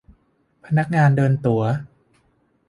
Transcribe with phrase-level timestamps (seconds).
[0.65, 1.63] พนักงานเดินตั๋ว